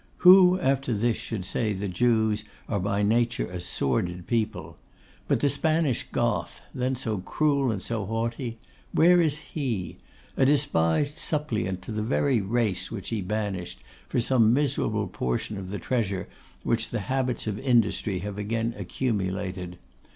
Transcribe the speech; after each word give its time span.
Who 0.25 0.59
after 0.59 0.95
this 0.95 1.17
should 1.17 1.45
say 1.45 1.73
the 1.73 1.87
Jews 1.87 2.43
are 2.67 2.79
by 2.79 3.03
nature 3.03 3.45
a 3.45 3.59
sordid 3.59 4.25
people? 4.25 4.77
But 5.27 5.41
the 5.41 5.47
Spanish 5.49 6.07
Goth, 6.11 6.63
then 6.73 6.95
so 6.95 7.19
cruel 7.19 7.69
and 7.71 7.83
so 7.83 8.07
haughty, 8.07 8.57
where 8.93 9.21
is 9.21 9.37
he? 9.53 9.97
A 10.35 10.43
despised 10.43 11.19
suppliant 11.19 11.83
to 11.83 11.91
the 11.91 12.01
very 12.01 12.41
race 12.41 12.89
which 12.91 13.09
he 13.09 13.21
banished, 13.21 13.83
for 14.07 14.19
some 14.19 14.51
miserable 14.51 15.07
portion 15.07 15.55
of 15.59 15.69
the 15.69 15.77
treasure 15.77 16.27
which 16.63 16.89
their 16.89 17.01
habits 17.01 17.45
of 17.45 17.59
industry 17.59 18.21
have 18.21 18.39
again 18.39 18.73
accumulated. 18.79 19.77